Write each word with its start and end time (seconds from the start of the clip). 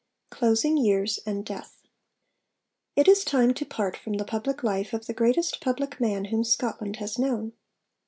CHAPTER 0.31 0.35
VII 0.35 0.39
CLOSING 0.39 0.77
YEARS 0.77 1.19
AND 1.27 1.45
DEATH 1.45 1.77
It 2.95 3.07
is 3.07 3.23
time 3.23 3.53
to 3.53 3.63
part 3.63 3.95
from 3.95 4.13
the 4.13 4.25
public 4.25 4.63
life 4.63 4.93
of 4.93 5.05
the 5.05 5.13
greatest 5.13 5.61
public 5.61 5.99
man 6.01 6.25
whom 6.25 6.43
Scotland 6.43 6.95
has 6.95 7.19
known. 7.19 7.53